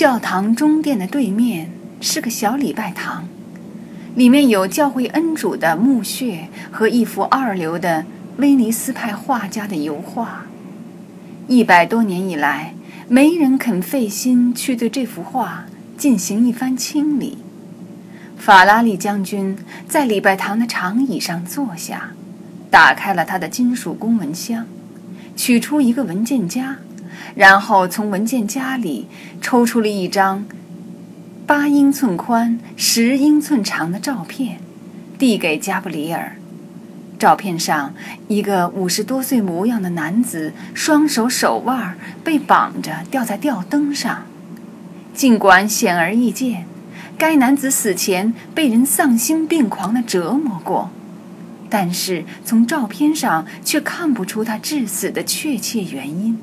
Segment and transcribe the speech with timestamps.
[0.00, 3.28] 教堂中殿的对面是个小礼拜堂，
[4.14, 8.06] 里面有教会恩主的墓穴和一幅二流的
[8.38, 10.46] 威尼斯派画家的油画。
[11.48, 12.72] 一百多年以来，
[13.08, 15.66] 没人肯费心去对这幅画
[15.98, 17.36] 进行一番清理。
[18.38, 19.54] 法拉利将军
[19.86, 22.12] 在礼拜堂的长椅上坐下，
[22.70, 24.64] 打开了他的金属公文箱，
[25.36, 26.78] 取出一个文件夹。
[27.34, 29.06] 然后从文件夹里
[29.40, 30.46] 抽出了一张
[31.46, 34.60] 八英寸宽、十英寸长的照片，
[35.18, 36.36] 递给加布里尔。
[37.18, 37.92] 照片上，
[38.28, 44.24] 一个五十多岁模样的男子，双手手腕被绑着吊在吊灯上。
[45.12, 46.64] 尽管显而易见，
[47.18, 50.90] 该男子死前被人丧心病狂地折磨过，
[51.68, 56.38] 但是从照片上却看不出他致死的确切原因。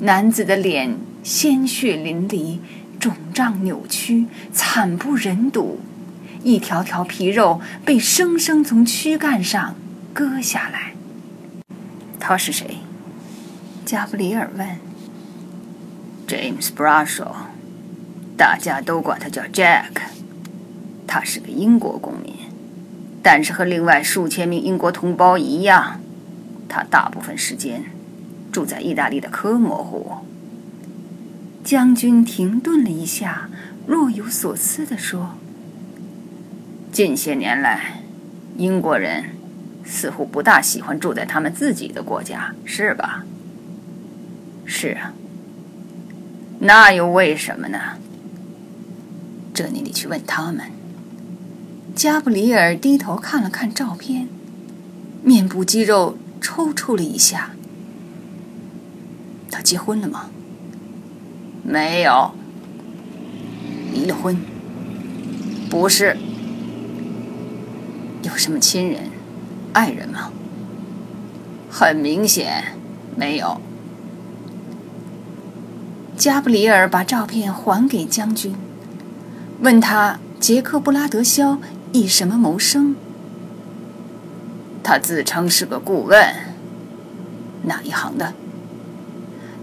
[0.00, 2.58] 男子的脸鲜血淋漓，
[3.00, 5.80] 肿胀扭曲，惨不忍睹。
[6.42, 9.74] 一条条皮肉被生生从躯干上
[10.12, 10.92] 割下来。
[12.20, 12.78] 他是谁？
[13.86, 14.68] 加布里尔问。
[16.28, 17.32] James Bradshaw，
[18.36, 19.92] 大家都管他叫 Jack。
[21.06, 22.34] 他是个英国公民，
[23.22, 26.00] 但是和另外数千名英国同胞一样，
[26.68, 27.84] 他大部分时间。
[28.56, 30.12] 住在意大利的科摩湖。
[31.62, 33.50] 将军停顿了一下，
[33.86, 35.34] 若有所思地说
[36.90, 38.00] ：“近些年来，
[38.56, 39.24] 英国人
[39.84, 43.26] 似乎不大喜欢住在他们自己的国家，是吧
[44.64, 45.12] ？”“是啊。
[46.60, 47.78] ”“那又为什么呢
[49.52, 50.64] ？”“这你得去问他们。”
[51.94, 54.28] 加布里尔低头看了看照片，
[55.22, 57.50] 面部肌肉抽搐了一下。
[59.50, 60.30] 他结婚了吗？
[61.62, 62.32] 没有。
[63.92, 64.36] 离了婚？
[65.70, 66.16] 不是。
[68.22, 69.10] 有什么亲人、
[69.72, 70.30] 爱人吗？
[71.70, 72.76] 很明显，
[73.16, 73.60] 没有。
[76.16, 78.54] 加布里尔把照片还给将军，
[79.60, 81.58] 问他：杰克布拉德肖
[81.92, 82.96] 以什么谋生？
[84.82, 86.34] 他自称是个顾问。
[87.64, 88.32] 哪一行的？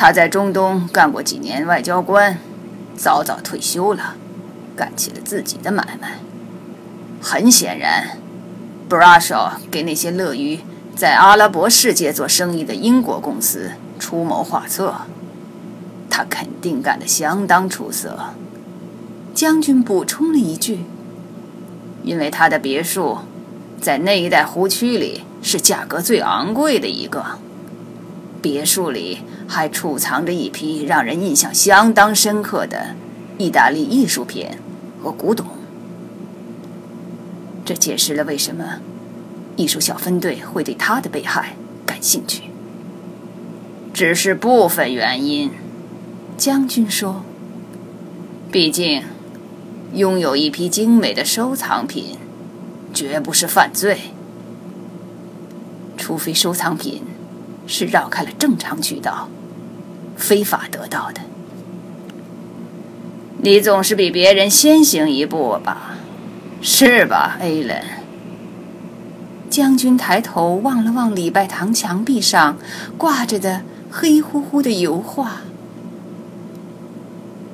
[0.00, 2.38] 他在中东干过几年外交官，
[2.96, 4.14] 早早退休了，
[4.76, 6.20] 干起了自己的买卖。
[7.20, 8.16] 很显然
[8.88, 10.60] ，Brasho 给那些乐于
[10.94, 14.94] 在阿拉伯世界做生意的英国公司出谋划策，
[16.08, 18.16] 他肯定干得相当出色。
[19.34, 20.84] 将军补充了一句
[22.04, 23.18] ：“因为他的别墅
[23.80, 27.40] 在那一带湖区里是价格最昂贵的一个，
[28.40, 29.18] 别墅里。”
[29.50, 32.94] 还储藏着一批让人印象相当深刻的
[33.38, 34.46] 意大利艺术品
[35.02, 35.46] 和古董，
[37.64, 38.80] 这解释了为什么
[39.56, 41.56] 艺术小分队会对他的被害
[41.86, 42.42] 感兴趣。
[43.94, 45.50] 只是部分原因，
[46.36, 47.24] 将军说。
[48.52, 49.02] 毕竟，
[49.94, 52.18] 拥有一批精美的收藏品，
[52.92, 54.12] 绝不是犯罪，
[55.96, 57.02] 除非收藏品
[57.68, 59.28] 是绕开了正常渠道。
[60.16, 61.20] 非法得到的，
[63.40, 65.94] 你总是比别人先行一步吧，
[66.60, 67.80] 是吧，艾伦？
[69.48, 72.56] 将军抬头望了望礼拜堂墙壁上
[72.96, 75.42] 挂着的黑乎乎的油画。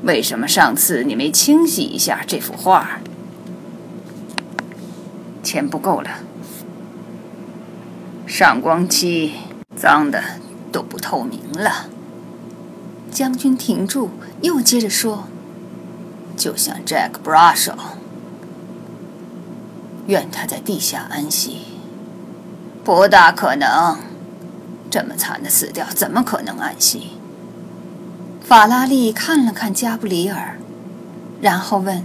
[0.03, 3.01] 为什么上次你没清洗一下这幅画？
[5.43, 6.11] 钱不够了，
[8.27, 9.35] 上光漆
[9.85, 10.23] 脏的
[10.73, 11.91] 都不透明了。
[13.11, 14.09] 将军停住，
[14.41, 15.25] 又接着说
[16.39, 17.75] ：“就像 Jack Brasho，
[20.07, 21.67] 愿他在地下安息。
[22.83, 23.99] 不大可能，
[24.91, 27.19] 这么惨的死掉，怎么可能安息？”
[28.43, 30.57] 法拉利看了看加布里尔，
[31.43, 32.03] 然后问：“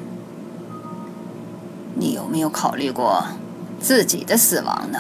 [1.95, 3.23] 你有没有考虑过
[3.79, 4.99] 自己的死亡呢？”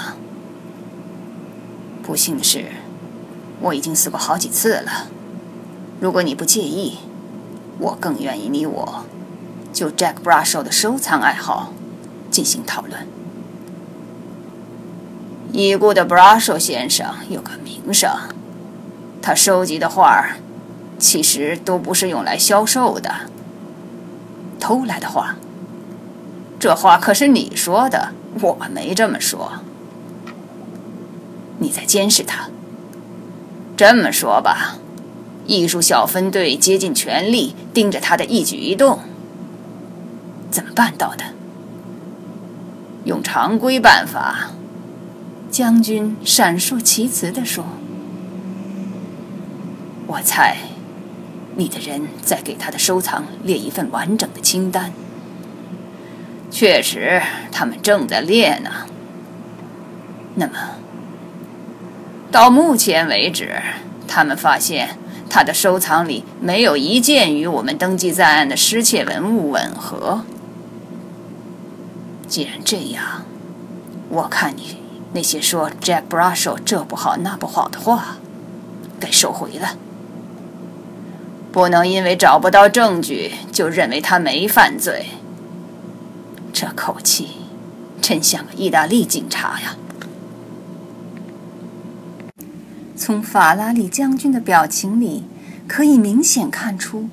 [2.09, 2.65] 不幸的是，
[3.61, 5.09] 我已经死过好几次了。
[5.99, 6.97] 如果你不介意，
[7.77, 9.05] 我更愿意你我
[9.71, 11.71] 就 Jack Brasho 的收藏爱好
[12.31, 13.07] 进行讨论。
[15.53, 18.09] 已故的 Brasho 先生有个名声，
[19.21, 20.29] 他收集的画
[20.97, 23.13] 其实都不是用来销售的，
[24.59, 25.35] 偷来的画。
[26.59, 29.59] 这话可是你说的，我没这么说。
[31.59, 32.49] 你在监视他？
[33.77, 34.77] 这么说吧。
[35.45, 38.99] 艺术小分队竭尽全力盯着他的一举一动。
[40.51, 41.25] 怎么办到的？
[43.05, 44.51] 用常规办法。
[45.49, 47.65] 将军闪烁其词地说
[50.05, 50.57] ：“我猜，
[51.55, 54.93] 你的人在给他的收藏列一份完整的清单。
[56.51, 57.19] 确实，
[57.51, 58.69] 他们正在列呢。
[60.35, 60.53] 那么，
[62.31, 63.61] 到目前为止，
[64.07, 64.97] 他们发现
[65.29, 70.23] 他的收藏里没有一件与我们登记在案的失窃文物吻合。
[72.27, 73.25] 既然这样，
[74.09, 74.77] 我看你……”
[75.11, 78.17] 那些说 Jack Brussel 这不好那不好的话，
[78.99, 79.75] 该收回了。
[81.51, 85.07] 不能因为找不到证据就认为他没犯罪。
[86.53, 87.29] 这口气
[87.99, 89.75] 真像个意大利警察呀！
[92.99, 95.23] 从法拉利将军的表情里，
[95.69, 97.07] 可以明显看出，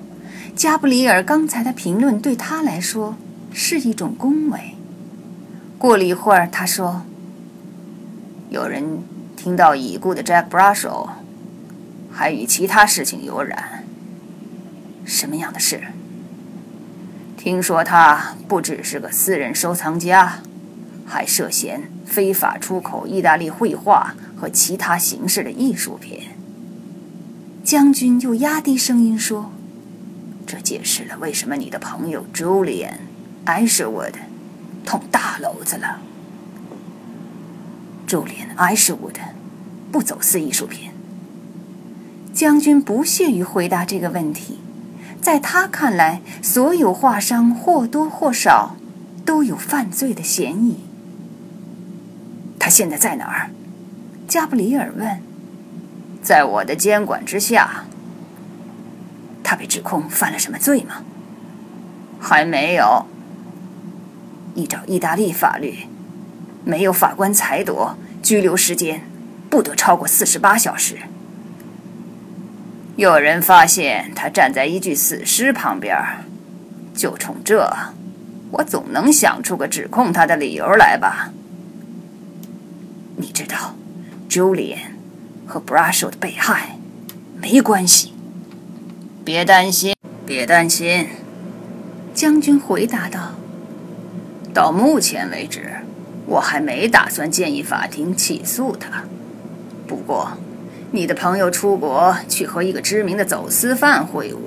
[0.56, 3.16] 加布里尔刚才的评论对他来说
[3.52, 4.74] 是一种恭维。
[5.78, 7.02] 过了一会儿，他说。
[8.48, 9.02] 有人
[9.36, 11.08] 听到已故的 Jack Brussel
[12.12, 13.84] 还与其他事情有染。
[15.04, 15.82] 什么样的事？
[17.36, 20.40] 听说他不只是个私人收藏家，
[21.06, 26.23] 还涉嫌非法出口意大利绘画和其他形式的艺术品。
[27.62, 29.50] 将军又压低声音说
[30.47, 32.94] ：“这解释了为什么你的朋友 Julian
[33.44, 34.14] Isherwood
[34.85, 36.00] 捅大娄子了。”
[38.06, 39.20] 朱连埃什伍德
[39.91, 40.91] 不走私艺术品。
[42.32, 44.58] 将军不屑于回答这个问题，
[45.20, 48.76] 在他看来，所有画商或多或少
[49.25, 50.85] 都有犯罪的嫌疑。
[52.66, 53.50] 他现在在哪儿？
[54.26, 55.22] 加布里尔问。
[56.20, 57.84] 在我的监管之下。
[59.44, 61.04] 他被指控犯了什么罪吗？
[62.18, 63.06] 还没有。
[64.56, 65.86] 依照意大利法律。
[66.64, 69.02] 没有法官裁夺，拘留时间
[69.48, 70.98] 不得超过四十八小时。
[72.96, 75.96] 有人发现他站在一具死尸旁边，
[76.92, 77.72] 就冲这，
[78.50, 81.30] 我总能想出个指控他的理由来吧？
[83.16, 83.74] 你知道
[84.28, 84.78] ，Julian
[85.46, 86.78] 和 Brussel 的被害
[87.40, 88.12] 没关系。
[89.24, 91.08] 别担心，别担心，
[92.14, 93.32] 将军回答道。
[94.54, 95.72] 到目前为止。
[96.28, 99.04] 我还没打算建议法庭起诉他。
[99.86, 100.32] 不过，
[100.90, 104.38] 你的朋友出国去和一个知名的走私犯会晤，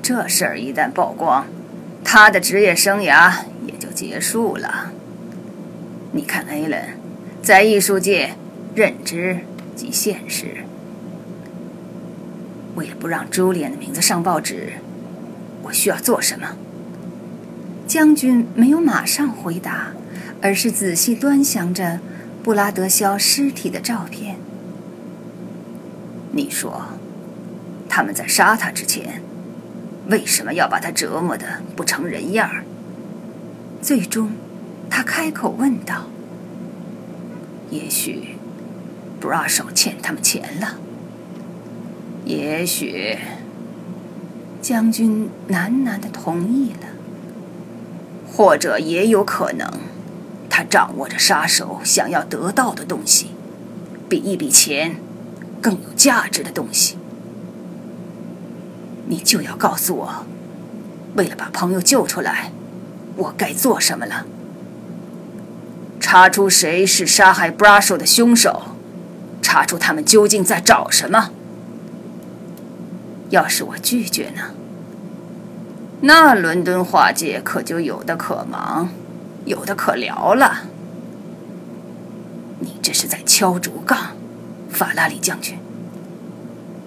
[0.00, 1.44] 这事儿一旦曝光，
[2.04, 3.32] 他的职业生涯
[3.66, 4.92] 也就结束了。
[6.12, 6.80] 你看，艾伦，
[7.42, 8.34] 在艺术界，
[8.74, 9.40] 认知
[9.74, 10.64] 即现实。
[12.74, 14.74] 为了不让朱丽安的名字上报纸，
[15.62, 16.56] 我需要做什么？
[17.86, 19.92] 将军没有马上回答。
[20.40, 21.98] 而是仔细端详着
[22.44, 24.36] 布拉德肖尸体的照片。
[26.30, 26.90] 你说，
[27.88, 29.20] 他们在杀他之前，
[30.08, 32.48] 为什么要把他折磨的不成人样？
[33.82, 34.30] 最终，
[34.88, 36.06] 他开口问道
[37.70, 38.36] ：“也许，
[39.20, 40.78] 布拉手欠他们钱了。
[42.24, 43.18] 也许，
[44.60, 46.88] 将军喃喃的同意了。
[48.30, 49.68] 或者也有可能。”
[50.50, 53.28] 他掌握着杀手想要得到的东西，
[54.08, 54.96] 比一笔钱
[55.62, 56.96] 更有价值的东西。
[59.06, 60.26] 你就要告诉我，
[61.14, 62.50] 为了把朋友救出来，
[63.16, 64.26] 我该做什么了？
[66.10, 68.68] 查出谁是杀害 Brassle 的凶手，
[69.42, 71.32] 查出他们究竟在找什么。
[73.28, 74.54] 要是我拒绝呢？
[76.00, 78.88] 那伦敦画界可就有的可忙。
[79.44, 80.62] 有的可聊了，
[82.60, 84.16] 你这是在敲竹杠，
[84.70, 85.58] 法拉利将军。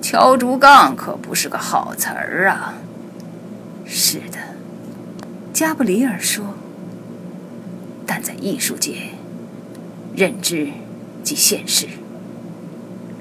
[0.02, 2.74] 敲竹杠可不是个好词儿啊。
[3.86, 4.40] 是的，
[5.54, 6.56] 加布里尔说。
[8.14, 8.94] 但在艺术界，
[10.14, 10.68] 认知
[11.24, 11.88] 即现实。